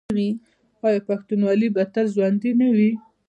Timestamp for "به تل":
1.75-2.05